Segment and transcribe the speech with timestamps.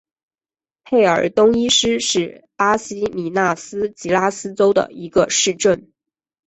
[0.83, 5.91] 佩尔东伊斯是巴西米纳斯吉拉斯州的一个市镇。